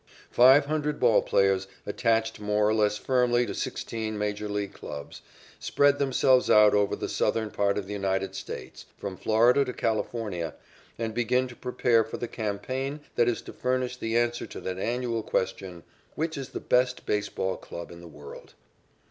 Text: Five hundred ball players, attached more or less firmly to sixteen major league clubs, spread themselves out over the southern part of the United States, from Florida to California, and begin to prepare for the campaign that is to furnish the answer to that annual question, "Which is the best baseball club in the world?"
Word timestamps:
Five 0.31 0.65
hundred 0.65 0.99
ball 0.99 1.21
players, 1.21 1.67
attached 1.85 2.39
more 2.39 2.67
or 2.67 2.73
less 2.73 2.97
firmly 2.97 3.45
to 3.45 3.53
sixteen 3.53 4.17
major 4.17 4.49
league 4.49 4.73
clubs, 4.73 5.21
spread 5.59 5.99
themselves 5.99 6.49
out 6.49 6.73
over 6.73 6.95
the 6.95 7.07
southern 7.07 7.51
part 7.51 7.77
of 7.77 7.85
the 7.85 7.93
United 7.93 8.33
States, 8.33 8.87
from 8.97 9.15
Florida 9.15 9.63
to 9.63 9.73
California, 9.73 10.55
and 10.97 11.13
begin 11.13 11.47
to 11.49 11.55
prepare 11.55 12.03
for 12.03 12.17
the 12.17 12.27
campaign 12.27 13.01
that 13.13 13.29
is 13.29 13.43
to 13.43 13.53
furnish 13.53 13.95
the 13.95 14.17
answer 14.17 14.47
to 14.47 14.59
that 14.61 14.79
annual 14.79 15.21
question, 15.21 15.83
"Which 16.15 16.35
is 16.35 16.49
the 16.49 16.59
best 16.59 17.05
baseball 17.05 17.57
club 17.57 17.91
in 17.91 18.01
the 18.01 18.07
world?" 18.07 18.55